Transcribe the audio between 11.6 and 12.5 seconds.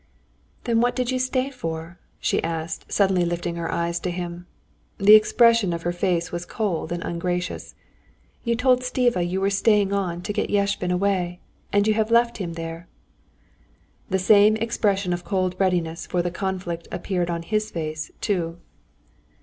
And you have left